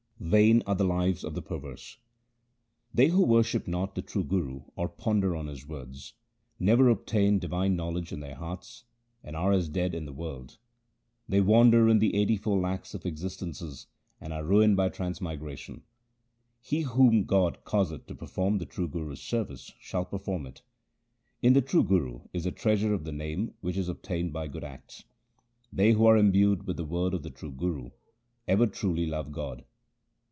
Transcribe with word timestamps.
Vain 0.23 0.61
are 0.67 0.75
the 0.75 0.83
lives 0.83 1.23
of 1.23 1.33
the 1.33 1.41
perverse:— 1.41 1.97
They 2.93 3.07
who 3.07 3.25
worship 3.25 3.67
not 3.67 3.95
the 3.95 4.03
true 4.03 4.23
Guru 4.23 4.61
or 4.75 4.87
ponder 4.87 5.35
on 5.35 5.47
his 5.47 5.67
words, 5.67 6.13
Never 6.59 6.89
obtain 6.89 7.39
divine 7.39 7.75
knowledge 7.75 8.11
in 8.13 8.19
their 8.19 8.35
hearts, 8.35 8.83
and 9.23 9.35
are 9.35 9.51
as 9.51 9.67
dead 9.67 9.95
in 9.95 10.05
the 10.05 10.13
world. 10.13 10.59
They 11.27 11.41
wander 11.41 11.89
in 11.89 11.97
the 11.97 12.13
eighty 12.15 12.37
four 12.37 12.59
lakhs 12.59 12.93
of 12.93 13.03
existences, 13.03 13.87
and 14.21 14.31
are 14.31 14.43
ruined 14.43 14.77
by 14.77 14.89
transmigration. 14.89 15.81
He 16.59 16.81
whom 16.81 17.25
God 17.25 17.63
causeth 17.63 18.05
to 18.05 18.13
perform 18.13 18.59
the 18.59 18.67
true 18.67 18.87
Guru's 18.87 19.23
service 19.23 19.71
shall 19.79 20.05
perform 20.05 20.45
it. 20.45 20.61
In 21.41 21.53
the 21.53 21.61
true 21.63 21.83
Guru 21.83 22.19
is 22.31 22.43
the 22.43 22.51
treasure 22.51 22.93
of 22.93 23.05
the 23.05 23.11
Name 23.11 23.55
which 23.61 23.75
is 23.75 23.89
obtained 23.89 24.31
by 24.33 24.47
good 24.47 24.63
acts. 24.63 25.03
They 25.73 25.93
who 25.93 26.05
are 26.05 26.15
imbued 26.15 26.67
with 26.67 26.77
the 26.77 26.85
word 26.85 27.15
of 27.15 27.23
the 27.23 27.31
true 27.31 27.51
Guru, 27.51 27.89
ever 28.47 28.67
truly 28.67 29.07
love 29.07 29.31
God. 29.31 29.65